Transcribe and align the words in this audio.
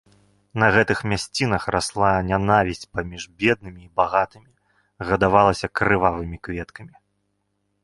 На 0.61 0.67
гэтых 0.75 0.99
мясцінах 1.11 1.67
расла 1.75 2.13
нянавісць 2.29 2.89
паміж 2.95 3.27
беднымі 3.45 3.81
і 3.89 3.91
багатымі, 4.03 4.51
гадавалася 5.13 5.67
крывавымі 5.81 6.37
кветкамі. 6.49 6.93